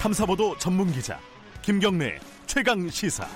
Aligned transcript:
탐사보도 0.00 0.56
전문 0.56 0.90
기자 0.90 1.20
김경래 1.60 2.18
최강 2.46 2.88
시사. 2.88 3.26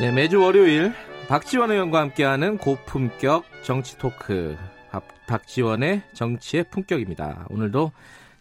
네, 0.00 0.10
매주 0.10 0.40
월요일 0.40 0.94
박지원 1.28 1.70
의원과 1.70 2.00
함께하는 2.00 2.56
고품격 2.56 3.44
정치 3.62 3.98
토크 3.98 4.56
박, 4.90 5.06
박지원의 5.26 6.00
정치의 6.14 6.64
품격입니다. 6.70 7.44
오늘도 7.50 7.92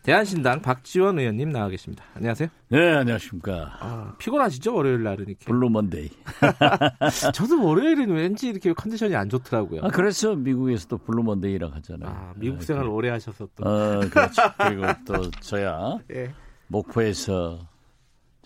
대안신당 0.03 0.61
박지원 0.61 1.17
의원님 1.17 1.49
나와 1.51 1.69
계십니다. 1.69 2.03
안녕하세요. 2.15 2.49
네, 2.69 2.91
안녕하십니까. 2.93 3.77
아, 3.79 4.13
피곤하시죠? 4.17 4.75
월요일 4.75 5.03
날은 5.03 5.29
이렇게. 5.29 5.45
Blue 5.45 5.69
Monday. 5.69 6.09
저도 7.33 7.65
월요일은 7.65 8.11
왠지 8.11 8.49
이렇게 8.49 8.73
컨디션이 8.73 9.15
안 9.15 9.29
좋더라고요. 9.29 9.81
아, 9.81 9.87
그래서 9.87 10.35
미국에서도 10.35 10.97
Blue 10.97 11.23
Monday라고 11.23 11.73
하잖아요. 11.75 12.09
아, 12.09 12.33
미국 12.35 12.61
생활 12.63 12.85
오래 12.87 13.09
하셔서 13.11 13.47
또. 13.55 13.63
어, 13.65 14.01
그렇죠. 14.09 14.41
그리고 14.57 14.83
또 15.05 15.31
저야 15.39 15.97
예. 16.13 16.33
목포에서 16.67 17.59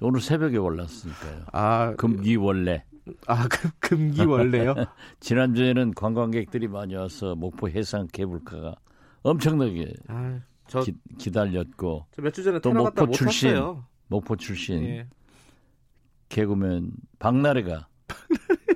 오늘 0.02 0.22
새벽에 0.22 0.58
올랐으니까요. 0.58 1.46
아, 1.54 1.96
금귀월래. 1.98 2.84
아, 3.26 3.48
금, 3.48 3.72
금귀월래요? 3.80 4.76
지난주에는 5.22 5.96
관광객들이 5.96 6.68
많이 6.68 6.94
와서 6.94 7.34
목포 7.34 7.70
해상 7.70 8.08
케이블카가 8.12 8.76
엄청나게 9.24 9.94
아, 10.08 10.40
저, 10.68 10.82
기, 10.82 10.94
기다렸고 11.18 12.06
저몇주 12.12 12.44
전에 12.44 12.60
또 12.60 12.72
목포 12.74 13.06
못 13.06 13.14
출신. 13.14 13.50
탔어요. 13.52 13.86
목포 14.08 14.36
출신 14.36 14.84
예. 14.84 15.08
개그맨 16.30 16.92
박나래가 17.20 17.88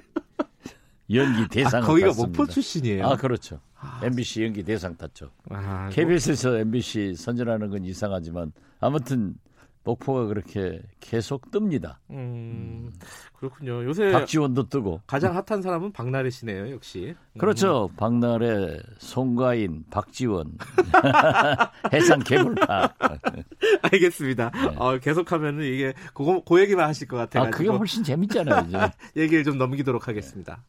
연기 1.14 1.48
대상을 1.50 1.83
아, 1.83 1.88
거기가 1.88 2.08
탔습니다. 2.08 2.28
목포 2.38 2.52
출신이에요. 2.52 3.06
아, 3.06 3.16
그렇죠. 3.16 3.59
MBC 4.03 4.44
연기 4.44 4.64
대상 4.64 4.95
탔죠. 4.95 5.31
아, 5.50 5.89
KBS에서 5.92 6.58
MBC 6.59 7.16
선전하는 7.16 7.70
건 7.70 7.83
이상하지만 7.83 8.53
아무튼 8.80 9.36
목포가 9.84 10.26
그렇게 10.26 10.82
계속 11.00 11.50
뜹니다. 11.52 11.96
음, 12.12 12.92
그렇군요. 13.34 13.84
요새 13.84 14.12
박지원도 14.12 14.70
뜨고. 14.70 15.02
가장 15.08 15.36
핫한 15.36 15.62
사람은 15.62 15.92
박나래 15.92 16.30
씨네요, 16.30 16.72
역시. 16.72 17.16
그렇죠. 17.38 17.90
박나래, 17.98 18.80
송가인, 19.00 19.86
박지원, 19.90 20.58
해상 21.94 22.20
개물파. 22.20 22.94
알겠습니다. 23.82 24.52
어, 24.78 25.00
계속하면은 25.00 25.64
이게 25.64 25.94
그거 26.14 26.44
그 26.48 26.60
얘기만 26.62 26.88
하실 26.88 27.08
것 27.08 27.30
네. 27.30 27.40
아, 27.40 27.50
그게 27.50 27.70
훨씬 27.70 28.04
재밌잖아요. 28.04 28.68
이제. 28.68 28.78
얘기를 29.18 29.44
좀 29.44 29.58
넘기도록 29.58 30.08
하겠습니다. 30.08 30.64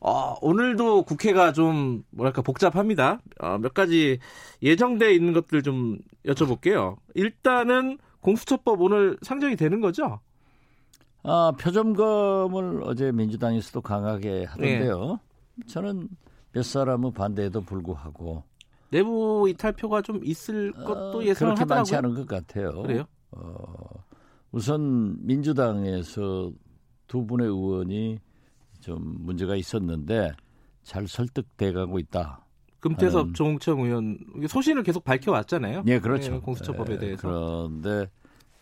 어, 0.00 0.36
오늘도 0.40 1.02
국회가 1.04 1.52
좀 1.52 2.04
뭐랄까 2.10 2.42
복잡합니다. 2.42 3.20
어, 3.40 3.58
몇 3.58 3.74
가지 3.74 4.18
예정돼 4.62 5.12
있는 5.14 5.32
것들 5.32 5.62
좀 5.62 5.98
여쭤볼게요. 6.24 6.96
일단은 7.14 7.98
공수처법 8.20 8.80
오늘 8.80 9.16
상정이 9.22 9.56
되는 9.56 9.80
거죠? 9.80 10.20
아, 11.22 11.52
표점검을 11.60 12.82
어제 12.84 13.12
민주당에서도 13.12 13.80
강하게 13.80 14.44
하던데요. 14.44 15.18
저는 15.66 16.08
몇 16.52 16.64
사람은 16.64 17.12
반대에도 17.12 17.60
불구하고 17.60 18.44
내부 18.90 19.46
이탈표가 19.48 20.02
좀 20.02 20.20
있을 20.24 20.72
것도 20.72 21.18
어, 21.18 21.22
예상을 21.22 21.54
그렇게 21.54 21.64
많지 21.74 21.94
하더라고요. 21.94 21.98
않은 21.98 22.26
것 22.26 22.26
같아요. 22.46 22.82
그래요? 22.82 23.04
어, 23.32 24.04
우선 24.52 25.16
민주당에서 25.26 26.50
두 27.06 27.26
분의 27.26 27.46
의원이 27.48 28.18
좀 28.80 29.16
문제가 29.18 29.56
있었는데 29.56 30.32
잘 30.82 31.06
설득돼 31.06 31.72
가고 31.72 31.98
있다. 31.98 32.46
금태섭 32.80 33.28
하는- 33.28 33.34
조홍천 33.34 33.78
의원 33.80 34.18
소신을 34.48 34.82
계속 34.82 35.04
밝혀왔잖아요. 35.04 35.82
예, 35.86 35.98
그렇죠. 35.98 36.32
네, 36.32 36.38
공수처법에 36.40 36.94
예, 36.94 36.98
대해서. 36.98 37.22
그런데 37.28 38.10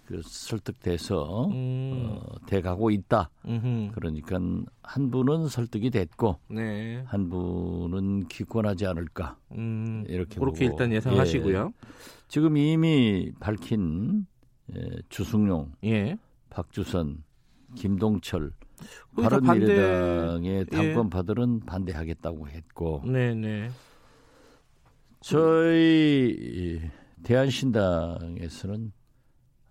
그 0.06 0.22
설득돼서 0.25 1.47
음, 1.49 1.93
어, 2.21 2.22
돼 2.47 2.60
가고 2.60 2.91
있다. 2.91 3.28
음흠. 3.44 3.91
그러니까 3.94 4.38
한 4.82 5.10
분은 5.10 5.49
설득이 5.49 5.91
됐고 5.91 6.38
네. 6.49 7.03
한 7.06 7.28
분은 7.28 8.28
기권하지 8.28 8.87
않을까. 8.87 9.37
음, 9.53 10.05
이렇게 10.09 10.38
그렇게 10.38 10.66
보고. 10.69 10.72
일단 10.72 10.93
예상하시고요. 10.93 11.72
지금 12.28 12.56
이미 12.56 13.32
밝힌 13.41 14.26
예, 14.75 14.81
주승용, 15.09 15.72
예. 15.84 16.16
박주선, 16.50 17.22
김동철 17.75 18.53
바른미래당의 19.16 20.55
예. 20.60 20.65
당권파들은 20.65 21.60
반대하겠다고 21.66 22.49
했고 22.49 23.03
네, 23.05 23.34
네. 23.34 23.71
저희 25.26 26.81
대한신당에서는 27.25 28.92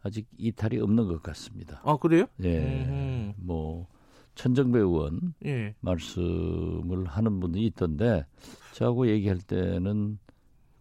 아직 0.04 0.28
이탈이 0.38 0.80
없는 0.82 1.08
것 1.08 1.24
같습니다. 1.24 1.80
아, 1.86 1.96
그래요? 1.96 2.26
예, 2.44 2.60
음흠. 2.60 3.34
뭐 3.38 3.88
천정배 4.36 4.80
의원 4.80 5.34
예. 5.46 5.74
말씀을 5.80 7.06
하는 7.06 7.40
분이 7.40 7.66
있던데 7.68 8.26
저하고 8.74 9.08
얘기할 9.08 9.38
때는 9.38 10.20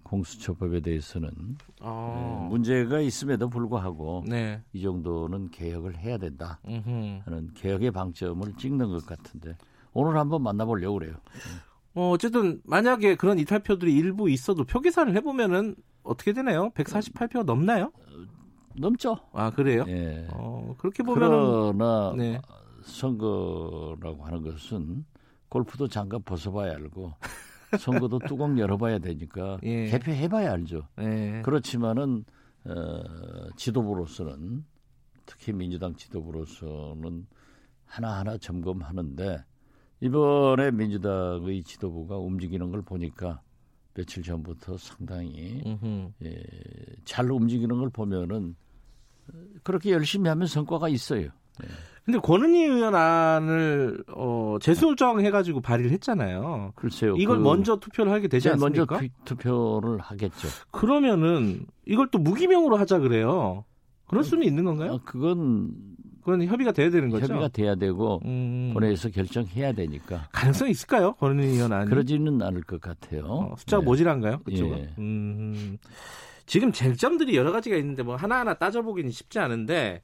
공수처법에 0.02 0.80
대해서는 0.80 1.30
아. 1.80 2.42
예, 2.42 2.48
문제가 2.48 2.98
있음에도 2.98 3.48
불구하고 3.48 4.24
네. 4.26 4.60
이 4.72 4.82
정도는 4.82 5.52
개혁을 5.52 5.98
해야 5.98 6.18
된다 6.18 6.58
음흠. 6.66 7.20
하는 7.24 7.54
개혁의 7.54 7.92
방점을 7.92 8.52
찍는 8.58 8.88
것 8.88 9.06
같은데 9.06 9.56
오늘 9.92 10.16
한번 10.18 10.42
만나보려고 10.42 10.98
그래요. 10.98 11.14
어, 11.94 12.10
어쨌든 12.10 12.60
만약에 12.64 13.14
그런 13.16 13.38
이탈표들이 13.38 13.94
일부 13.94 14.28
있어도 14.28 14.64
표 14.64 14.80
계산을 14.80 15.14
해보면은 15.16 15.76
어떻게 16.02 16.32
되나요? 16.32 16.70
148표가 16.70 17.44
넘나요? 17.44 17.92
넘죠. 18.76 19.16
아 19.32 19.50
그래요? 19.50 19.84
예. 19.86 20.26
어, 20.32 20.74
그렇게 20.78 21.02
보면은 21.02 21.28
그러나 21.30 22.14
네. 22.16 22.40
선거라고 22.82 24.24
하는 24.24 24.42
것은 24.42 25.04
골프도 25.48 25.88
장갑 25.88 26.24
벗어봐야 26.24 26.72
알고 26.72 27.12
선거도 27.78 28.18
뚜껑 28.18 28.58
열어봐야 28.58 28.98
되니까 28.98 29.58
예. 29.62 29.86
개표해봐야 29.86 30.50
알죠. 30.52 30.88
네. 30.96 31.42
그렇지만은 31.42 32.24
어, 32.64 33.50
지도부로서는 33.56 34.64
특히 35.26 35.52
민주당 35.52 35.94
지도부로서는 35.94 37.26
하나하나 37.86 38.36
점검하는데 38.38 39.44
이번에 40.04 40.70
민주당의 40.70 41.62
지도부가 41.62 42.18
움직이는 42.18 42.70
걸 42.70 42.82
보니까 42.82 43.40
며칠 43.94 44.22
전부터 44.22 44.76
상당히 44.76 45.62
음흠. 45.64 46.10
예, 46.24 46.42
잘 47.06 47.30
움직이는 47.30 47.78
걸 47.78 47.88
보면은 47.88 48.54
그렇게 49.62 49.92
열심히 49.92 50.28
하면 50.28 50.46
성과가 50.46 50.90
있어요. 50.90 51.28
근데 52.04 52.18
권은희 52.18 52.64
의원 52.64 52.94
안을 52.94 54.04
어, 54.14 54.58
재수정해가지고 54.60 55.62
발의를 55.62 55.90
했잖아요. 55.92 56.72
글쎄요. 56.74 57.16
이걸 57.16 57.38
그 57.38 57.42
먼저 57.42 57.76
투표를 57.76 58.12
하게 58.12 58.28
되지 58.28 58.48
먼저 58.50 58.82
않습니까? 58.82 58.98
투- 59.24 59.36
투표를 59.36 60.00
하겠죠. 60.00 60.48
그러면은 60.70 61.64
이걸 61.86 62.08
또 62.10 62.18
무기명으로 62.18 62.76
하자 62.76 62.98
그래요. 62.98 63.64
그럴 64.06 64.22
수는 64.22 64.44
있는 64.46 64.64
건가요? 64.64 64.92
어, 64.94 65.00
그건 65.02 65.70
그건 66.24 66.42
협의가 66.44 66.72
돼야 66.72 66.88
되는 66.88 67.10
거죠. 67.10 67.26
협의가 67.26 67.48
돼야 67.48 67.74
되고 67.74 68.20
음, 68.24 68.70
본회의에서 68.72 69.10
결정해야 69.10 69.72
되니까 69.72 70.28
가능성이 70.32 70.70
있을까요? 70.70 71.12
권은희 71.14 71.48
의원? 71.48 71.84
그러지는 71.84 72.40
않을 72.40 72.62
것 72.62 72.80
같아요. 72.80 73.24
어, 73.26 73.54
숫자가 73.58 73.82
네. 73.82 73.84
모질한가요? 73.84 74.38
그쪽은? 74.38 74.78
예. 74.78 74.94
음, 74.98 75.76
지금 76.46 76.72
쟁점들이 76.72 77.36
여러 77.36 77.52
가지가 77.52 77.76
있는데 77.76 78.02
뭐 78.02 78.16
하나하나 78.16 78.54
따져보기는 78.54 79.10
쉽지 79.10 79.38
않은데 79.38 80.00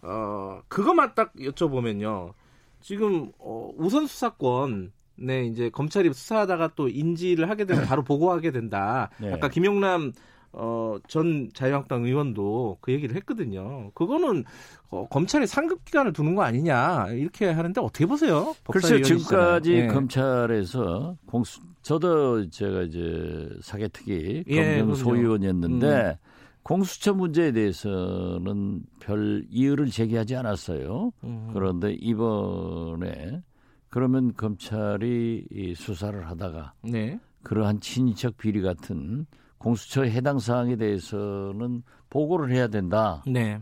어, 0.00 0.62
그것만 0.68 1.14
딱 1.14 1.34
여쭤보면요. 1.34 2.32
지금 2.80 3.30
어, 3.38 3.70
우선 3.76 4.06
수사권 4.06 4.92
네, 5.16 5.44
이제 5.44 5.68
검찰이 5.68 6.10
수사하다가 6.14 6.72
또 6.74 6.88
인지를 6.88 7.50
하게 7.50 7.66
되면 7.66 7.84
바로 7.84 8.02
보고하게 8.02 8.50
된다. 8.50 9.10
네. 9.18 9.30
아까 9.34 9.50
김용남 9.50 10.12
어, 10.52 10.96
전 11.06 11.48
자유한국당 11.54 12.04
의원도 12.04 12.78
그 12.80 12.92
얘기를 12.92 13.14
했거든요. 13.16 13.90
그거는 13.94 14.44
어, 14.90 15.06
검찰에 15.08 15.46
상급 15.46 15.84
기관을 15.84 16.12
두는 16.12 16.34
거 16.34 16.42
아니냐 16.42 17.08
이렇게 17.10 17.50
하는데 17.50 17.80
어떻게 17.80 18.06
보세요? 18.06 18.54
글쎄요. 18.70 19.02
지금까지 19.02 19.72
예. 19.72 19.86
검찰에서 19.86 21.16
공수, 21.26 21.60
저도 21.82 22.50
제가 22.50 22.82
이제 22.82 23.48
사개특위 23.62 24.44
예, 24.48 24.56
검경 24.56 24.74
그럼요. 24.74 24.90
음. 24.90 24.94
소위원이었는데 24.94 26.18
공수처 26.62 27.14
문제에 27.14 27.52
대해서는 27.52 28.82
별 29.00 29.44
이유를 29.50 29.86
제기하지 29.90 30.36
않았어요. 30.36 31.12
음. 31.24 31.50
그런데 31.52 31.92
이번에 31.92 33.42
그러면 33.88 34.34
검찰이 34.34 35.46
이 35.50 35.74
수사를 35.74 36.28
하다가 36.28 36.74
네. 36.82 37.18
그러한 37.42 37.80
친인척 37.80 38.36
비리 38.36 38.60
같은 38.60 39.26
공수처 39.60 40.04
해당 40.04 40.38
사항에 40.38 40.76
대해서는 40.76 41.82
보고를 42.08 42.50
해야 42.50 42.66
된다. 42.66 43.22
네. 43.26 43.60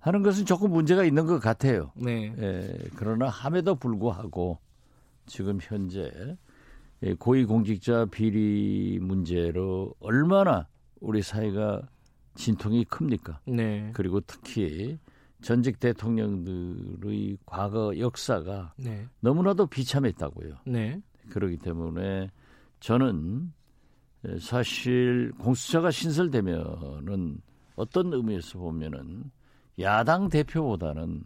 하는 0.00 0.22
것은 0.22 0.46
조금 0.46 0.70
문제가 0.72 1.04
있는 1.04 1.26
것 1.26 1.38
같아요. 1.38 1.92
네. 1.94 2.34
예, 2.38 2.78
그러나 2.96 3.28
함에도 3.28 3.74
불구하고 3.74 4.58
지금 5.26 5.58
현재 5.60 6.10
예, 7.02 7.12
고위공직자 7.14 8.06
비리 8.06 8.98
문제로 9.00 9.94
얼마나 10.00 10.66
우리 11.00 11.20
사회가 11.20 11.82
진통이 12.34 12.84
큽니까? 12.86 13.40
네. 13.46 13.90
그리고 13.92 14.22
특히 14.22 14.98
전직 15.42 15.78
대통령들의 15.78 17.36
과거 17.44 17.98
역사가 17.98 18.72
네. 18.78 19.06
너무나도 19.20 19.66
비참했다고요. 19.66 20.54
네. 20.66 21.02
그렇기 21.28 21.58
때문에 21.58 22.30
저는 22.80 23.52
사실 24.40 25.32
공수처가 25.38 25.90
신설되면은 25.90 27.40
어떤 27.76 28.12
의미에서 28.12 28.58
보면은 28.58 29.30
야당 29.80 30.28
대표보다는 30.28 31.24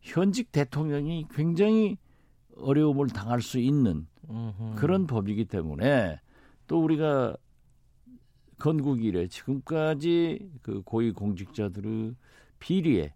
현직 0.00 0.52
대통령이 0.52 1.26
굉장히 1.30 1.98
어려움을 2.56 3.08
당할 3.08 3.42
수 3.42 3.58
있는. 3.58 4.06
그런 4.76 5.06
법이기 5.06 5.46
때문에 5.46 6.20
또 6.68 6.82
우리가 6.84 7.36
건국 8.60 9.02
이래 9.02 9.26
지금까지 9.26 10.50
그 10.62 10.82
고위 10.82 11.10
공직자들의 11.10 12.14
비리에 12.60 13.12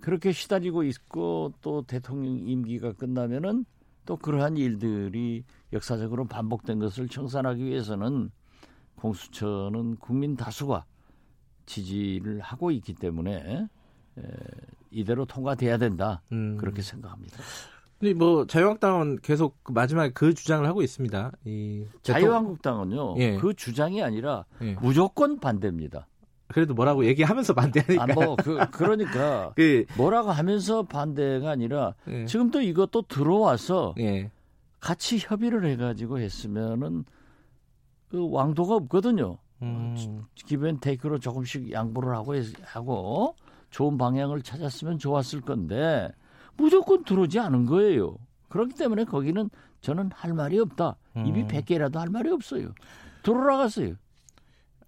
그렇게 0.00 0.32
시달리고 0.32 0.82
있고 0.82 1.54
또 1.62 1.82
대통령 1.82 2.36
임기가 2.38 2.92
끝나면은 2.92 3.64
또 4.04 4.16
그러한 4.16 4.56
일들이 4.56 5.44
역사적으로 5.72 6.26
반복된 6.26 6.78
것을 6.78 7.08
청산하기 7.08 7.64
위해서는 7.64 8.30
공수처는 8.98 9.96
국민 9.96 10.36
다수가 10.36 10.84
지지를 11.66 12.40
하고 12.40 12.70
있기 12.70 12.94
때문에 12.94 13.68
에, 14.18 14.22
이대로 14.90 15.24
통과돼야 15.24 15.78
된다 15.78 16.22
음. 16.32 16.56
그렇게 16.56 16.82
생각합니다. 16.82 17.36
근데 17.98 18.14
뭐 18.14 18.46
자유한국당은 18.46 19.18
계속 19.22 19.62
그 19.64 19.72
마지막에 19.72 20.12
그 20.12 20.32
주장을 20.32 20.64
하고 20.66 20.82
있습니다. 20.82 21.32
이 21.44 21.84
자유한국당은요 22.02 23.16
예. 23.18 23.36
그 23.36 23.54
주장이 23.54 24.02
아니라 24.02 24.44
예. 24.62 24.74
무조건 24.80 25.40
반대입니다. 25.40 26.06
그래도 26.46 26.74
뭐라고 26.74 27.04
얘기하면서 27.04 27.54
반대하니까. 27.54 28.02
아, 28.02 28.06
뭐 28.06 28.36
그, 28.36 28.58
그러니까 28.70 29.52
그 29.56 29.84
뭐라고 29.96 30.30
하면서 30.30 30.84
반대가 30.84 31.50
아니라 31.50 31.94
예. 32.08 32.24
지금 32.24 32.50
또 32.50 32.60
이것도 32.60 33.02
들어와서 33.02 33.94
예. 33.98 34.30
같이 34.80 35.18
협의를 35.18 35.66
해가지고 35.66 36.20
했으면은 36.20 37.04
그 38.08 38.28
왕도가 38.30 38.74
없거든요. 38.76 39.38
음. 39.62 40.24
기브앤테이크로 40.34 41.18
조금씩 41.18 41.72
양보를 41.72 42.14
하고 42.14 42.34
했- 42.34 42.54
하고 42.62 43.34
좋은 43.70 43.98
방향을 43.98 44.42
찾았으면 44.42 44.98
좋았을 44.98 45.40
건데 45.42 46.10
무조건 46.56 47.04
들어오지 47.04 47.38
않은 47.38 47.66
거예요. 47.66 48.16
그렇기 48.48 48.74
때문에 48.74 49.04
거기는 49.04 49.50
저는 49.80 50.10
할 50.14 50.32
말이 50.32 50.58
없다. 50.58 50.96
입이 51.16 51.42
음. 51.42 51.48
100개라도 51.48 51.96
할 51.96 52.08
말이 52.08 52.30
없어요. 52.30 52.72
돌아가세요. 53.22 53.94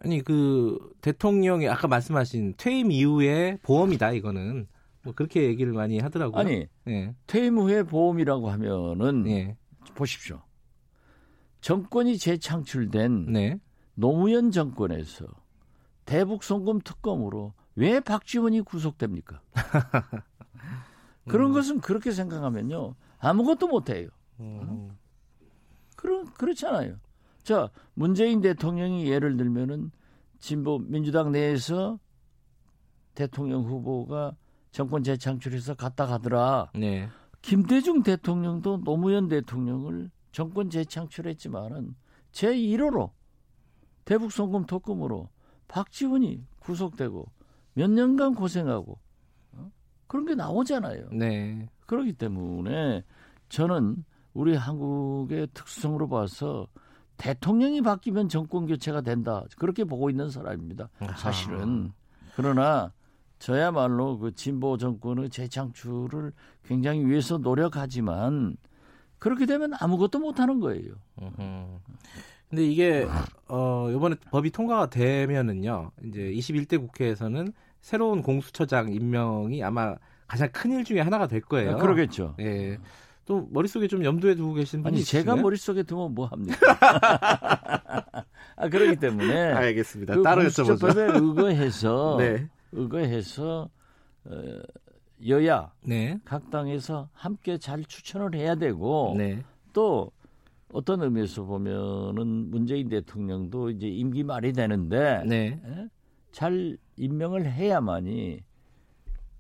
아니 0.03 0.23
그 0.23 0.79
대통령이 1.03 1.69
아까 1.69 1.87
말씀하신 1.87 2.55
퇴임 2.57 2.91
이후에 2.91 3.59
보험이다 3.63 4.13
이거는 4.13 4.67
뭐 5.03 5.13
그렇게 5.15 5.43
얘기를 5.45 5.73
많이 5.75 5.99
하더라고요. 5.99 6.41
아니 6.41 6.67
예. 6.89 7.15
퇴임 7.27 7.59
후에 7.59 7.83
보험이라고 7.83 8.49
하면은 8.51 9.27
예. 9.29 9.57
보십시오. 9.95 10.41
정권이 11.61 12.19
재창출된 12.19 13.33
네. 13.33 13.61
노무현 13.95 14.51
정권에서 14.51 15.27
대북 16.05 16.43
송금 16.43 16.81
특검으로 16.81 17.53
왜 17.77 18.01
박지원이 18.01 18.63
구속됩니까? 18.63 19.41
그런 21.29 21.51
음. 21.51 21.53
것은 21.53 21.81
그렇게 21.81 22.11
생각하면요 22.11 22.95
아무것도 23.19 23.69
못해요. 23.69 24.09
음. 24.41 24.97
그런 25.97 26.27
그렇잖아요. 26.33 26.97
자 27.43 27.71
문재인 27.95 28.41
대통령이 28.41 29.07
예를 29.11 29.37
들면은 29.37 29.91
진보 30.39 30.79
민주당 30.79 31.33
내에서 31.33 31.99
대통령 33.15 33.63
후보가 33.65 34.35
정권 34.73 35.03
재창출해서 35.03 35.75
갔다 35.75 36.07
가더라. 36.07 36.71
네. 36.75 37.09
김대중 37.43 38.03
대통령도 38.03 38.83
노무현 38.85 39.29
대통령을 39.29 40.11
정권 40.33 40.71
재창출했지만은 40.71 41.95
제 42.33 42.55
1호로 42.55 43.11
대북 44.05 44.33
송금 44.33 44.67
특검으로 44.67 45.29
박지원이 45.69 46.45
구속되고 46.61 47.31
몇 47.75 47.91
년간 47.91 48.35
고생하고 48.35 48.99
어? 49.53 49.71
그런 50.07 50.27
게 50.27 50.35
나오잖아요. 50.35 51.11
네. 51.13 51.69
그렇기 51.87 52.13
때문에 52.15 53.05
저는 53.49 54.05
우리 54.33 54.55
한국의 54.55 55.49
특수성으로 55.55 56.09
봐서 56.09 56.69
대통령이 57.17 57.83
바뀌면 57.83 58.29
정권 58.29 58.67
교체가 58.67 59.03
된다 59.03 59.45
그렇게 59.59 59.85
보고 59.85 60.09
있는 60.09 60.31
사람입니다. 60.31 60.89
사실은 61.17 61.93
그러나 62.35 62.93
저야말로 63.39 64.19
그 64.19 64.33
진보 64.35 64.77
정권의 64.77 65.31
재창출을 65.31 66.33
굉장히 66.63 67.05
위해서 67.05 67.39
노력하지만 67.39 68.57
그렇게 69.21 69.47
되면 69.47 69.73
아무것도 69.79 70.19
못 70.19 70.41
하는 70.41 70.59
거예요. 70.61 70.95
음흠. 71.23 71.67
근데 72.49 72.65
이게 72.67 73.07
어 73.47 73.89
이번에 73.95 74.17
법이 74.33 74.51
통과가 74.51 74.91
되면은요. 74.91 75.93
이제 76.05 76.21
21대 76.33 76.81
국회에서는 76.81 77.53
새로운 77.81 78.23
공수처장 78.23 78.93
임명이 78.93 79.63
아마 79.63 79.95
가장 80.27 80.49
큰 80.53 80.73
일 80.73 80.85
중에 80.85 81.01
하나가 81.01 81.29
될 81.29 81.41
거예요. 81.43 81.73
아, 81.73 81.77
그러겠죠. 81.77 82.35
예. 82.41 82.79
또 83.27 83.47
머릿속에 83.53 83.87
좀 83.87 84.05
염두에 84.05 84.35
두고 84.35 84.55
계신 84.55 84.83
분이 84.83 84.97
아니 84.97 85.05
제가 85.05 85.21
있으신가요? 85.21 85.43
머릿속에 85.43 85.83
두면 85.85 86.15
뭐 86.15 86.27
합니까? 86.27 86.57
아 88.57 88.69
그렇기 88.69 88.97
때문에 88.97 89.53
알겠습니다. 89.53 90.17
그 90.17 90.23
따로 90.23 90.43
여쭤보죠. 90.43 90.67
공수처법에 90.81 91.19
의거해서 91.19 92.17
네. 92.19 92.49
의거해서 92.73 93.69
어, 94.25 94.43
여야 95.27 95.73
네. 95.83 96.19
각 96.25 96.51
당에서 96.51 97.09
함께 97.13 97.59
잘 97.59 97.85
추천을 97.85 98.35
해야 98.35 98.55
되고 98.55 99.15
네. 99.17 99.43
또 99.73 100.11
어떤 100.73 101.03
의미에서 101.03 101.45
보면은 101.45 102.51
문재인 102.51 102.89
대통령도 102.89 103.71
이제 103.71 103.89
임기 103.89 104.23
말이 104.23 104.53
되는데 104.53 105.25
네. 105.27 105.61
예? 105.65 105.89
잘 106.33 106.77
임명을 106.97 107.51
해야만이 107.51 108.41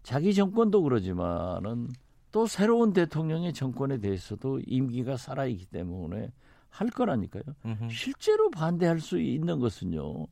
자기 0.02 0.34
정권도 0.34 0.82
그러지만은 0.82 1.88
또 2.32 2.46
새로운 2.46 2.92
대통령의 2.92 3.52
정권에 3.52 3.98
대해서도 3.98 4.60
임기가 4.66 5.16
살아있기 5.16 5.66
때문에 5.66 6.30
할 6.68 6.88
거라니까요. 6.88 7.42
음흠. 7.64 7.90
실제로 7.90 8.50
반대할 8.50 9.00
수 9.00 9.20
있는 9.20 9.58
것은요. 9.58 10.26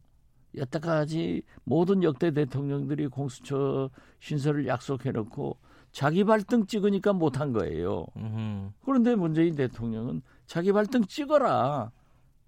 여태까지 0.57 1.43
모든 1.65 2.03
역대 2.03 2.31
대통령들이 2.31 3.09
공수처 3.09 3.91
신설을 4.21 4.67
약속해놓고 4.67 5.59
자기 5.93 6.25
발등 6.25 6.67
찍으니까 6.67 7.13
못한 7.13 7.53
거예요. 7.53 8.07
음흠. 8.17 8.71
그런데 8.85 9.15
문재인 9.15 9.55
대통령은 9.55 10.23
자기 10.47 10.73
발등 10.73 11.05
찍어라. 11.05 11.91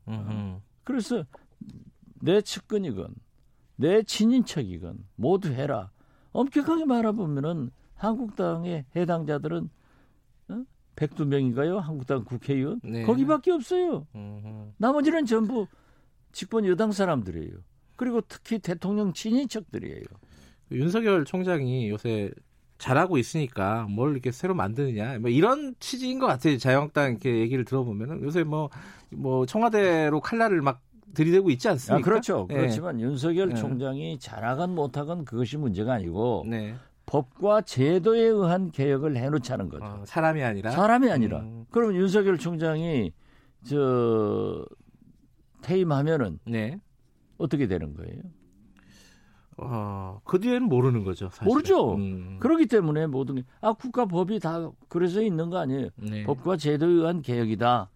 음흠. 0.08 0.60
그래서 0.84 1.24
내 2.20 2.40
측근이건 2.40 3.14
내 3.76 4.02
친인척이건 4.02 5.06
모두 5.16 5.52
해라. 5.52 5.90
엄격하게 6.32 6.84
말해보면은 6.84 7.70
한국당의 7.94 8.84
해당자들은 8.94 9.70
어? 10.48 10.64
102명인가요? 10.96 11.78
한국당 11.78 12.24
국회의원? 12.24 12.80
네. 12.82 13.04
거기밖에 13.04 13.50
없어요. 13.52 14.06
음흠. 14.14 14.72
나머지는 14.76 15.26
전부 15.26 15.66
집권 16.32 16.66
여당 16.66 16.92
사람들이에요. 16.92 17.58
그리고 18.00 18.22
특히 18.22 18.58
대통령 18.58 19.12
친인척들이에요. 19.12 20.04
윤석열 20.72 21.26
총장이 21.26 21.90
요새 21.90 22.30
잘하고 22.78 23.18
있으니까 23.18 23.86
뭘 23.90 24.12
이렇게 24.12 24.30
새로 24.30 24.54
만드느냐 24.54 25.18
뭐 25.18 25.28
이런 25.28 25.74
취지인 25.80 26.18
것 26.18 26.26
같아요. 26.26 26.56
자유한국당 26.56 27.10
이렇게 27.10 27.40
얘기를 27.40 27.62
들어보면은 27.66 28.22
요새 28.22 28.42
뭐뭐 28.42 29.44
청와대로 29.46 30.22
칼날을 30.22 30.62
막 30.62 30.80
들이대고 31.12 31.50
있지 31.50 31.68
아, 31.68 31.72
않습니까? 31.72 32.02
그렇죠. 32.08 32.48
예. 32.48 32.54
그렇지만 32.54 33.02
윤석열 33.02 33.50
네. 33.50 33.56
총장이 33.56 34.18
잘하건 34.18 34.74
못하건 34.74 35.26
그것이 35.26 35.58
문제가 35.58 35.92
아니고 35.92 36.46
네. 36.48 36.76
법과 37.04 37.60
제도에 37.60 38.22
의한 38.22 38.70
개혁을 38.70 39.18
해놓자는 39.18 39.68
거죠. 39.68 39.84
어, 39.84 40.04
사람이 40.06 40.42
아니라 40.42 40.70
사람이 40.70 41.10
아니라. 41.10 41.40
음. 41.40 41.66
그러면 41.70 41.96
윤석열 41.96 42.38
총장이 42.38 43.12
저 43.66 44.64
퇴임하면은 45.60 46.38
네. 46.46 46.80
어떻게 47.40 47.66
되는 47.66 47.94
거예요? 47.94 48.22
어, 49.56 50.20
그 50.24 50.38
뒤에는 50.40 50.62
모르는 50.68 51.04
거죠. 51.04 51.28
사실. 51.30 51.44
모르죠. 51.44 51.94
음. 51.94 52.38
그렇기 52.40 52.66
때문에 52.66 53.06
모든 53.06 53.36
게, 53.36 53.42
아, 53.60 53.72
국가 53.74 54.06
법이 54.06 54.38
다 54.40 54.70
그래서 54.88 55.20
있는 55.20 55.50
거 55.50 55.58
아니에요? 55.58 55.88
네. 55.96 56.24
법과 56.24 56.56
제도에 56.56 56.88
의한 56.88 57.20
개혁이다. 57.20 57.90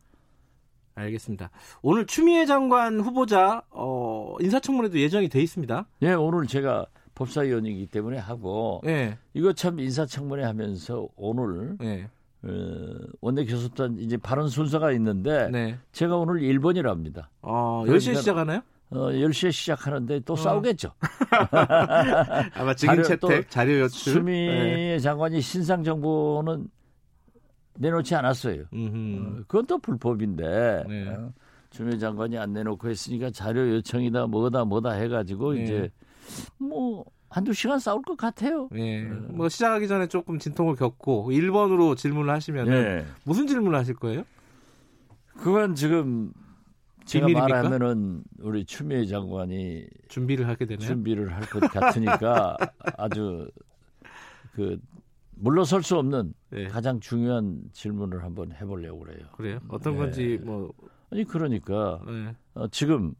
알겠습니다. 0.96 1.50
오늘 1.82 2.06
추미애 2.06 2.46
장관 2.46 3.00
후보자 3.00 3.62
어, 3.70 4.36
인사청문회도 4.40 4.98
예정이 5.00 5.28
돼 5.28 5.40
있습니다. 5.42 5.86
예, 6.02 6.12
오늘 6.12 6.46
제가 6.46 6.86
법사위원이기 7.16 7.86
때문에 7.86 8.18
하고 8.18 8.80
예. 8.86 9.18
이거 9.32 9.52
참 9.52 9.80
인사청문회 9.80 10.44
하면서 10.44 11.08
오늘 11.16 11.76
예. 11.82 12.08
어, 12.44 12.94
원내 13.22 13.44
교섭단 13.46 13.98
이제 13.98 14.16
발언 14.16 14.46
순서가 14.48 14.92
있는데 14.92 15.48
네. 15.50 15.78
제가 15.90 16.16
오늘 16.16 16.42
1번이랍니다. 16.42 17.26
어, 17.42 17.82
그러니까- 17.84 18.12
10시에 18.12 18.16
시작하나요? 18.18 18.60
어, 18.94 19.10
10시에 19.10 19.50
시작하는데 19.52 20.20
또 20.20 20.36
싸우겠죠. 20.36 20.92
아마 22.54 22.74
증인 22.74 23.02
자료- 23.02 23.16
또 23.16 23.28
채택, 23.28 23.50
자료 23.50 23.80
요출. 23.80 24.12
추미애 24.14 24.46
네. 24.94 24.98
장관이 24.98 25.40
신상 25.40 25.82
정보는 25.82 26.68
내놓지 27.76 28.14
않았어요. 28.14 28.62
어, 28.72 29.36
그건 29.48 29.66
또 29.66 29.78
불법인데 29.78 30.84
네. 30.88 31.08
어, 31.08 31.32
추미애 31.70 31.98
장관이 31.98 32.38
안 32.38 32.52
내놓고 32.52 32.88
했으니까 32.88 33.30
자료 33.30 33.68
요청이다 33.68 34.28
뭐다 34.28 34.64
뭐다 34.64 34.92
해가지고 34.92 35.54
네. 35.54 35.62
이제 35.64 35.90
뭐 36.58 37.04
한두 37.30 37.52
시간 37.52 37.80
싸울 37.80 38.00
것 38.02 38.16
같아요. 38.16 38.68
예. 38.76 39.02
뭐 39.02 39.48
시작하기 39.48 39.88
전에 39.88 40.06
조금 40.06 40.38
진통을 40.38 40.76
겪고 40.76 41.30
1번으로 41.32 41.96
질문을 41.96 42.32
하시면 42.32 42.68
은 42.68 42.72
네. 42.98 43.04
무슨 43.24 43.48
질문을 43.48 43.76
하실 43.76 43.94
거예요? 43.96 44.22
그건 45.36 45.74
지금 45.74 46.32
제가 47.04 47.26
비밀입니까? 47.26 47.62
말하면은 47.62 48.24
우리 48.40 48.64
추미애 48.64 49.04
장관이 49.06 49.86
준비를 50.08 50.48
하게 50.48 50.66
되나요? 50.66 50.86
준비를 50.86 51.32
할 51.34 51.42
것 51.46 51.60
같으니까 51.70 52.56
아주 52.96 53.50
그 54.52 54.78
물러설 55.36 55.82
수 55.82 55.98
없는 55.98 56.32
네. 56.50 56.68
가장 56.68 57.00
중요한 57.00 57.60
질문을 57.72 58.22
한번 58.22 58.52
해보려고 58.52 59.00
그래요. 59.00 59.26
그래요? 59.32 59.60
어떤 59.68 59.94
네. 59.94 59.98
건지 59.98 60.38
뭐 60.42 60.72
아니 61.10 61.24
그러니까 61.24 62.00
네. 62.06 62.34
어, 62.54 62.68
지금 62.68 63.14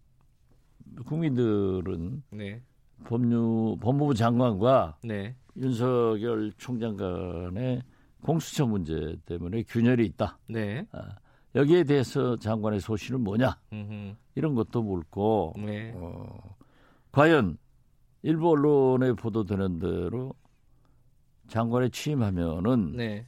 국민들은 1.06 2.22
네. 2.30 2.62
법무 3.04 3.78
법무부 3.80 4.14
장관과 4.14 4.98
네. 5.04 5.34
윤석열 5.56 6.52
총장 6.56 6.96
간의 6.96 7.82
공수처 8.22 8.64
문제 8.66 9.16
때문에 9.26 9.64
균열이 9.64 10.06
있다. 10.06 10.38
네. 10.48 10.86
아, 10.92 11.16
여기에 11.54 11.84
대해서 11.84 12.36
장관의 12.36 12.80
소신은 12.80 13.20
뭐냐 13.22 13.58
음흠. 13.72 14.14
이런 14.34 14.54
것도 14.54 14.82
묻고 14.82 15.54
네. 15.58 15.92
어, 15.94 16.56
과연 17.12 17.58
일부 18.22 18.50
언론에 18.50 19.12
보도되는 19.12 19.78
대로 19.78 20.34
장관에 21.48 21.88
취임하면은 21.90 22.96
네. 22.96 23.26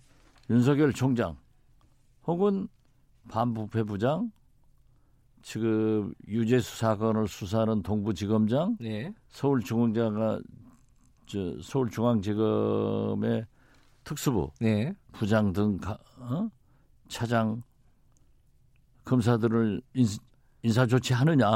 윤석열 0.50 0.92
총장 0.92 1.36
혹은 2.26 2.68
반부패 3.28 3.84
부장 3.84 4.30
지금 5.42 6.12
유재수 6.26 6.78
사건을 6.78 7.28
수사하는 7.28 7.82
동부지검장 7.82 8.78
네. 8.80 9.14
서울중앙지가 9.28 10.40
저 11.26 11.60
서울중앙지검의 11.62 13.46
특수부 14.02 14.50
네. 14.60 14.92
부장 15.12 15.52
등 15.52 15.76
가, 15.76 15.98
어? 16.18 16.48
차장 17.08 17.62
검사들을 19.06 19.80
인사, 19.94 20.18
인사 20.62 20.84
조치하느냐. 20.86 21.48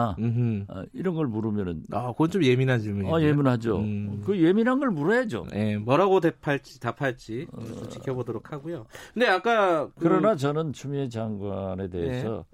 어, 0.68 0.84
이런 0.92 1.14
걸 1.14 1.26
물으면은 1.26 1.82
아, 1.92 2.12
그건 2.12 2.30
좀 2.30 2.44
예민한 2.44 2.80
질문이에요. 2.80 3.14
아 3.14 3.20
예민하죠. 3.20 3.78
음. 3.80 4.22
그 4.24 4.40
예민한 4.40 4.78
걸 4.78 4.90
물어야죠. 4.90 5.46
네, 5.50 5.76
뭐라고 5.76 6.20
답할지 6.20 6.80
답할지 6.80 7.46
좀 7.50 7.88
지켜보도록 7.90 8.52
하고요. 8.52 8.86
근데 9.12 9.26
아까 9.26 9.86
그- 9.88 9.92
그러나 9.98 10.36
저는 10.36 10.72
추미애 10.72 11.08
장관에 11.08 11.88
대해서 11.88 12.44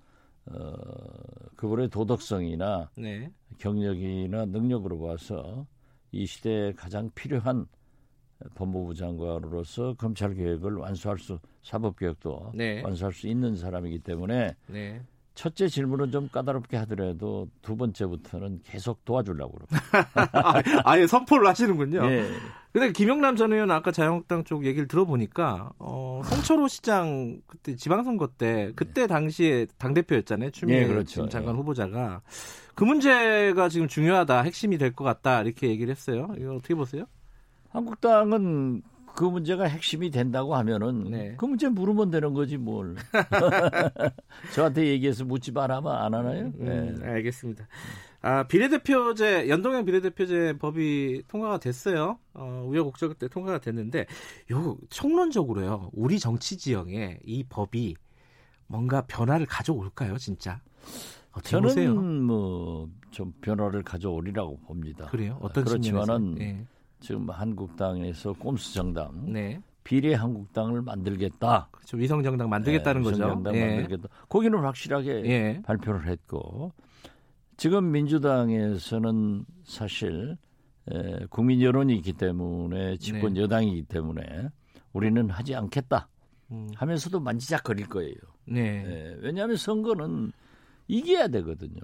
어, 0.47 0.73
그분의 1.57 1.91
도덕성이나 1.91 2.91
네. 2.97 3.31
경력이나 3.59 4.47
능력으로 4.47 4.99
봐서 5.01 5.67
이 6.13 6.25
시대에 6.25 6.73
가장 6.73 7.11
필요한 7.15 7.67
법무부 8.55 8.95
장관으로서 8.95 9.95
검찰 9.95 10.35
개혁을 10.35 10.75
완수할 10.77 11.19
수 11.19 11.39
사법 11.63 11.99
개혁도 11.99 12.53
네. 12.55 12.83
완수할 12.83 13.13
수 13.13 13.27
있는 13.29 13.57
사람이기 13.57 14.01
때문에 14.01 14.55
네. 14.67 15.01
첫째 15.35 15.69
질문은 15.69 16.11
좀 16.13 16.29
까다롭게 16.31 16.79
하더라도 16.79 17.49
두 17.61 17.77
번째부터는 17.77 18.61
계속 18.65 19.05
도와주려고. 19.05 19.59
아, 20.33 20.63
아예 20.85 21.07
선포를 21.07 21.47
하시는군요. 21.49 22.07
예. 22.11 22.27
근데 22.73 22.91
김영남 22.93 23.37
전 23.37 23.53
의원 23.53 23.71
아까 23.71 23.93
자유한국당 23.93 24.45
쪽 24.45 24.65
얘기를 24.65 24.89
들어보니까 24.89 25.73
어, 25.79 26.23
송철호 26.25 26.69
시장 26.69 27.41
그때 27.47 27.77
지방선거 27.77 28.29
때 28.39 28.73
그때 28.77 29.07
당시에 29.07 29.67
당 29.77 29.93
대표였잖아요. 29.93 30.51
추미애 30.53 30.81
네, 30.81 30.87
그렇죠. 30.87 31.29
장관 31.29 31.55
예. 31.55 31.59
후보자가 31.59 32.23
그 32.75 32.85
문제가 32.85 33.69
지금 33.69 33.89
중요하다, 33.89 34.41
핵심이 34.43 34.79
될 34.79 34.93
것 34.95 35.05
같다 35.05 35.43
이렇게 35.43 35.69
얘기를 35.69 35.91
했어요. 35.91 36.29
이거 36.39 36.55
어떻게 36.55 36.75
보세요? 36.75 37.05
한국당은 37.77 38.83
그 39.15 39.25
문제가 39.25 39.65
핵심이 39.65 40.11
된다고 40.11 40.55
하면은 40.57 41.11
네. 41.11 41.35
그 41.39 41.45
문제 41.45 41.69
물으면 41.69 42.11
되는 42.11 42.33
거지 42.33 42.57
뭘. 42.57 42.95
저한테 44.55 44.87
얘기해서 44.89 45.25
묻지 45.25 45.53
말하면 45.53 45.93
안 45.93 46.15
하나요? 46.15 46.53
네. 46.57 46.71
음, 46.71 47.01
알겠습니다. 47.03 47.67
아, 48.23 48.47
비례대표제, 48.47 49.49
연동형 49.49 49.85
비례대표제 49.85 50.59
법이 50.59 51.23
통과가 51.29 51.59
됐어요. 51.59 52.19
어, 52.35 52.65
우여곡절 52.67 53.15
때 53.15 53.29
통과가 53.29 53.59
됐는데, 53.59 54.07
요, 54.53 54.77
총론적으로요, 54.91 55.91
우리 55.93 56.19
정치 56.19 56.57
지형에 56.59 57.21
이 57.25 57.45
법이 57.45 57.95
뭔가 58.67 59.03
변화를 59.03 59.47
가져올까요, 59.47 60.17
진짜? 60.19 60.61
저는? 61.43 62.23
뭐 62.23 62.89
좀 63.17 63.33
변화를 63.41 63.83
가져오리라고 63.83 64.59
봅니다. 64.67 65.07
그래요? 65.07 65.39
어떤 65.41 65.65
그렇지만은 65.65 66.35
측면에서? 66.35 66.65
지금 67.01 67.29
한국당에서 67.31 68.33
꼼수 68.35 68.75
정당 68.75 69.33
네. 69.33 69.33
네. 69.33 69.61
비례 69.85 70.15
한국당을 70.15 70.83
만들겠다. 70.83 71.69
그렇죠. 71.71 71.97
위성 71.97 72.23
정당 72.23 72.49
만들겠다는 72.49 73.03
네, 73.03 73.05
거죠. 73.05 73.17
위성정당 73.23 73.55
예. 73.55 73.67
만들겠다. 73.67 74.09
거기는 74.29 74.59
확실하게 74.59 75.25
예. 75.27 75.63
발표를 75.65 76.09
했고 76.09 76.73
지금 77.57 77.93
민주당에서는 77.93 79.45
사실 79.65 80.37
에, 80.91 81.27
국민 81.31 81.63
여론이 81.63 81.95
있기 81.97 82.15
때문에 82.15 82.97
집권 82.97 83.35
네. 83.35 83.43
여당이기 83.43 83.85
때문에 83.85 84.49
우리는 84.93 85.31
하지 85.31 85.55
않겠다 85.55 86.09
음, 86.51 86.69
하면서도 86.75 87.21
만지작거릴 87.21 87.89
거예요. 87.89 88.15
네. 88.47 88.85
예, 88.87 89.17
왜냐하면 89.21 89.57
선거는 89.57 90.33
이겨야 90.89 91.29
되거든요. 91.29 91.81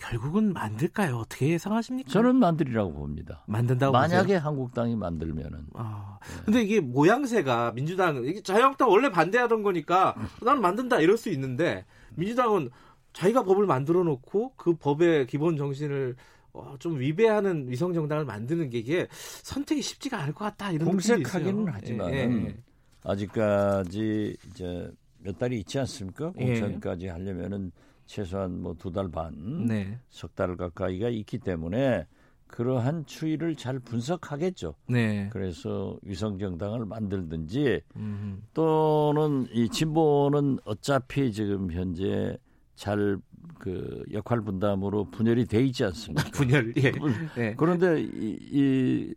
결국은 0.00 0.52
만들까요? 0.52 1.16
어떻게 1.16 1.48
예상하십니까? 1.48 2.10
저는 2.10 2.36
만들이라고 2.36 2.92
봅니다. 2.92 3.44
만든다고 3.46 3.92
만약에 3.92 4.22
보세요? 4.22 4.38
한국당이 4.38 4.96
만들면은 4.96 5.66
아, 5.74 6.18
네. 6.22 6.42
근데 6.46 6.62
이게 6.62 6.80
모양새가 6.80 7.72
민주당 7.72 8.24
이게 8.24 8.42
자유한국당 8.42 8.88
원래 8.88 9.10
반대하던 9.10 9.62
거니까 9.62 10.14
나는 10.42 10.62
만든다 10.62 11.00
이럴 11.00 11.16
수 11.16 11.28
있는데 11.30 11.84
민주당은 12.16 12.70
자기가 13.12 13.44
법을 13.44 13.66
만들어 13.66 14.02
놓고 14.02 14.54
그 14.56 14.74
법의 14.74 15.26
기본 15.26 15.56
정신을 15.56 16.16
어, 16.52 16.74
좀 16.78 16.98
위배하는 16.98 17.68
위성 17.68 17.92
정당을 17.92 18.24
만드는 18.24 18.70
게 18.70 18.78
이게 18.78 19.06
선택이 19.42 19.82
쉽지가 19.82 20.18
않을 20.18 20.32
것 20.32 20.44
같다 20.46 20.72
이런 20.72 20.88
공색하기는 20.88 21.62
있어요. 21.62 21.74
하지만은 21.74 22.12
예, 22.14 22.46
예. 22.48 22.56
아직까지 23.04 24.36
이제 24.48 24.90
몇 25.18 25.38
달이 25.38 25.58
있지 25.60 25.78
않습니까? 25.78 26.32
예. 26.38 26.46
공천까지 26.46 27.08
하려면은 27.08 27.70
최소한 28.10 28.60
뭐 28.60 28.74
두 28.74 28.90
달 28.90 29.08
반, 29.08 29.66
네, 29.66 29.98
석달 30.10 30.56
가까이가 30.56 31.08
있기 31.10 31.38
때문에 31.38 32.06
그러한 32.48 33.06
추이를 33.06 33.54
잘 33.54 33.78
분석하겠죠. 33.78 34.74
네, 34.88 35.28
그래서 35.32 35.96
위성 36.02 36.36
정당을 36.36 36.86
만들든지 36.86 37.80
음, 37.94 38.42
또는 38.52 39.46
이 39.52 39.68
진보는 39.68 40.58
어차피 40.64 41.32
지금 41.32 41.70
현재 41.70 42.36
잘 42.74 43.20
그 43.58 44.02
역할 44.12 44.40
분담으로 44.40 45.04
분열이 45.10 45.44
돼 45.46 45.62
있지 45.64 45.84
않습니까? 45.84 46.22
분열, 46.32 46.72
예, 46.76 46.92
네, 47.36 47.54
그런데 47.56 48.00
이, 48.02 48.38
이 48.52 49.14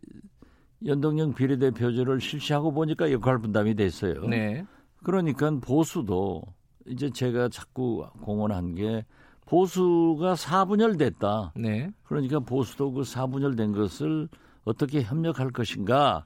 연동형 0.86 1.34
비례대표제를 1.34 2.20
실시하고 2.20 2.72
보니까 2.72 3.10
역할 3.10 3.38
분담이 3.38 3.74
됐어요. 3.74 4.26
네, 4.28 4.64
그러니까 5.02 5.50
보수도 5.60 6.42
이제 6.86 7.10
제가 7.10 7.48
자꾸 7.48 8.06
공언한 8.20 8.74
게 8.74 9.04
보수가 9.46 10.34
4분열 10.34 10.98
됐다. 10.98 11.52
네, 11.56 11.90
그러니까 12.04 12.40
보수도 12.40 12.92
그 12.92 13.02
4분열 13.02 13.56
된 13.56 13.72
것을 13.72 14.28
어떻게 14.64 15.02
협력할 15.02 15.50
것인가 15.50 16.24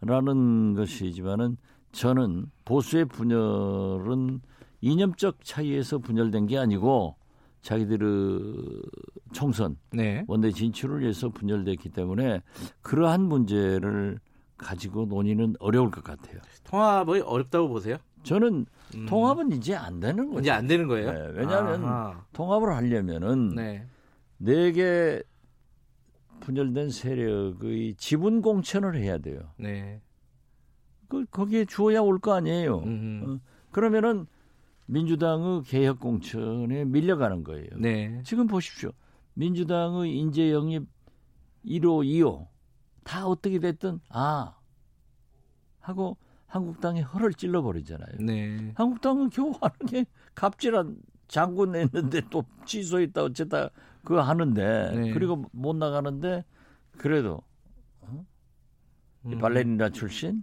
라는 0.00 0.74
것이지만은 0.74 1.56
저는 1.92 2.46
보수의 2.64 3.06
분열은 3.06 4.40
이념적 4.80 5.44
차이에서 5.44 5.98
분열된 5.98 6.46
게 6.46 6.56
아니고 6.58 7.16
자기들의 7.62 8.40
총선 9.32 9.76
네, 9.92 10.24
원내 10.26 10.52
진출을 10.52 11.00
위해서 11.00 11.28
분열됐기 11.28 11.90
때문에 11.90 12.40
그러한 12.80 13.22
문제를 13.22 14.18
가지고 14.56 15.06
논의는 15.06 15.56
어려울 15.58 15.90
것 15.90 16.04
같아요. 16.04 16.38
통합이 16.64 17.20
어렵다고 17.20 17.68
보세요? 17.68 17.96
저는 18.22 18.66
음, 18.96 19.06
통합은 19.06 19.52
이제 19.52 19.74
안 19.74 20.00
되는 20.00 20.28
거죠. 20.28 20.40
이제 20.40 20.50
안 20.50 20.66
되는 20.66 20.86
거예요? 20.88 21.12
네, 21.12 21.32
왜냐하면 21.38 21.84
아하, 21.84 22.24
통합을 22.32 22.74
하려면은 22.74 23.54
네, 23.54 23.86
네개 24.38 25.22
분열된 26.40 26.90
세력의 26.90 27.94
지분 27.96 28.42
공천을 28.42 28.96
해야 28.96 29.18
돼요. 29.18 29.40
네. 29.58 30.00
그 31.08 31.24
거기에 31.26 31.64
주어야 31.64 32.00
올 32.00 32.18
거 32.20 32.34
아니에요. 32.34 32.78
음. 32.78 33.22
어, 33.42 33.50
그러면은 33.70 34.26
민주당의 34.86 35.62
개혁 35.64 36.00
공천에 36.00 36.84
밀려가는 36.84 37.44
거예요. 37.44 37.68
네. 37.76 38.20
지금 38.24 38.46
보십시오. 38.46 38.90
민주당의 39.34 40.16
인재 40.16 40.50
영입 40.52 40.88
1호, 41.64 42.04
2호 42.04 42.48
다 43.04 43.26
어떻게 43.26 43.58
됐든 43.58 44.00
아 44.08 44.56
하고 45.80 46.16
한국당이 46.50 47.00
허를 47.00 47.32
찔러 47.32 47.62
버리잖아요. 47.62 48.16
네. 48.18 48.72
한국당은 48.74 49.30
겨우 49.30 49.52
하는 49.60 49.76
게 49.86 50.04
갑질한 50.34 50.96
장군 51.28 51.72
냈는데 51.72 52.22
또 52.28 52.44
취소했다 52.66 53.22
어쨌다 53.22 53.70
그거 54.04 54.20
하는데 54.20 54.92
네. 54.96 55.10
그리고 55.12 55.44
못 55.52 55.76
나가는데 55.76 56.44
그래도 56.98 57.40
이 59.24 59.34
음. 59.34 59.38
발레리나 59.38 59.90
출신 59.90 60.42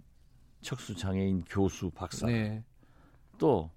척수 0.62 0.96
장애인 0.96 1.44
교수 1.46 1.90
박사 1.90 2.26
네. 2.26 2.64
또 3.36 3.70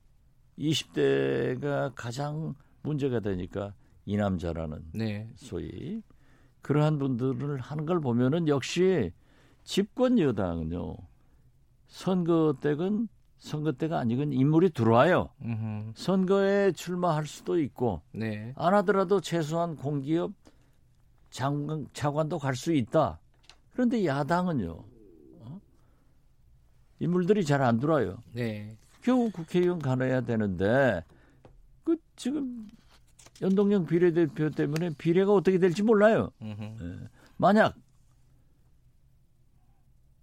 20대가 0.57 1.91
가장 1.95 2.55
문제가 2.81 3.19
되니까 3.19 3.73
이 4.05 4.15
남자라는 4.15 4.83
네. 4.93 5.29
소위 5.35 6.01
그러한 6.61 6.97
분들을 6.97 7.59
하는 7.59 7.85
걸 7.85 8.00
보면은 8.00 8.47
역시 8.47 9.11
집권 9.65 10.17
여당은요 10.17 10.95
선거 11.91 12.55
때건 12.62 13.10
선거 13.38 13.74
때가 13.74 14.00
아니건 14.00 14.31
인물이 14.33 14.69
들어와요 14.71 15.29
음. 15.41 15.91
선거에 15.95 16.71
출마할 16.71 17.27
수도 17.27 17.60
있고 17.60 18.01
네. 18.13 18.53
안 18.55 18.74
하더라도 18.75 19.19
최소한 19.19 19.75
공기업 19.75 20.31
장관, 21.29 21.86
차관도 21.93 22.39
갈 22.39 22.55
수 22.55 22.74
있다 22.74 23.19
그런데 23.74 24.05
야당은요 24.05 24.83
어? 25.41 25.62
인물들이 27.00 27.43
잘 27.43 27.62
안 27.62 27.77
들어와요 27.79 28.17
네. 28.33 28.77
겨우 29.01 29.29
국회의원 29.29 29.79
가놔야 29.79 30.21
되는데 30.21 31.03
그 31.83 31.98
지금 32.15 32.67
연동형 33.41 33.86
비례대표 33.86 34.50
때문에 34.51 34.91
비례가 35.00 35.33
어떻게 35.33 35.57
될지 35.57 35.81
몰라요. 35.81 36.29
음. 36.43 37.07
만약 37.38 37.74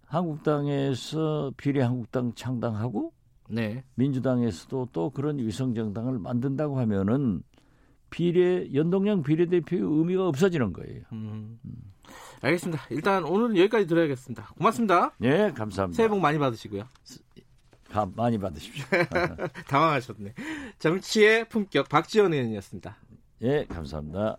한국당에서 0.09 1.53
비례 1.55 1.81
한국당 1.81 2.33
창당하고 2.33 3.13
네. 3.47 3.83
민주당에서도 3.95 4.89
또 4.91 5.09
그런 5.11 5.37
위성정당을 5.37 6.19
만든다고 6.19 6.79
하면은 6.79 7.43
비례 8.09 8.73
연동형 8.73 9.21
비례대표의 9.23 9.81
의미가 9.83 10.27
없어지는 10.27 10.73
거예요. 10.73 11.03
음. 11.13 11.59
알겠습니다. 12.41 12.83
일단 12.89 13.23
오늘은 13.23 13.57
여기까지 13.57 13.85
들어야겠습니다. 13.85 14.47
고맙습니다. 14.57 15.13
예, 15.21 15.51
감사합니다. 15.55 15.95
새해 15.95 16.09
복 16.09 16.19
많이 16.19 16.39
받으시고요. 16.39 16.83
감 17.89 18.13
많이 18.15 18.37
받으십시오. 18.37 18.85
당황하셨네. 19.67 20.33
정치의 20.79 21.49
품격 21.49 21.89
박지원 21.89 22.33
의원이었습니다. 22.33 22.97
예, 23.43 23.65
감사합니다. 23.65 24.37